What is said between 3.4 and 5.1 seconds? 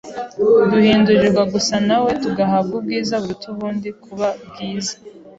ubundi kuba bwiza